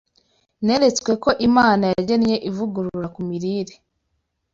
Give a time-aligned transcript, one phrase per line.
[0.65, 3.75] Neretswe ko Imana yagennye ivugurura ku mirire